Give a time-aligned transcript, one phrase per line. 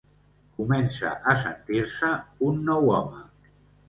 [0.59, 2.09] Comença a sentir-se
[2.47, 3.21] un nou home.